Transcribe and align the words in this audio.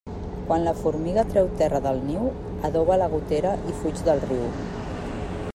Quan 0.45 0.63
la 0.67 0.71
formiga 0.79 1.25
treu 1.33 1.49
terra 1.59 1.83
del 1.89 2.01
niu, 2.07 2.25
adoba 2.71 2.99
la 3.03 3.13
gotera 3.15 3.55
i 3.75 3.79
fuig 3.83 4.05
del 4.09 4.27
riu. 4.31 4.51